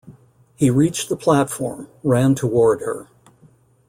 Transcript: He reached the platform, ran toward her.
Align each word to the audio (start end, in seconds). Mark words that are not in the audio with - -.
He 0.55 0.71
reached 0.71 1.09
the 1.09 1.15
platform, 1.15 1.87
ran 2.03 2.33
toward 2.33 2.79
her. 2.81 3.05